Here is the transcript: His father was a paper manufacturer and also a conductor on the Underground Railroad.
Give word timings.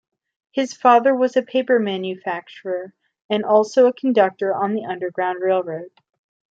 His 0.51 0.73
father 0.73 1.13
was 1.15 1.37
a 1.37 1.43
paper 1.43 1.77
manufacturer 1.77 2.91
and 3.29 3.45
also 3.45 3.85
a 3.85 3.93
conductor 3.93 4.51
on 4.51 4.73
the 4.73 4.85
Underground 4.85 5.43
Railroad. 5.43 5.91